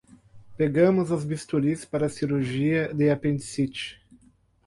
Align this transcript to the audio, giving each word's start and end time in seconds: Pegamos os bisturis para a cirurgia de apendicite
Pegamos 0.57 1.11
os 1.11 1.23
bisturis 1.23 1.85
para 1.85 2.07
a 2.07 2.09
cirurgia 2.09 2.91
de 2.91 3.11
apendicite 3.11 4.01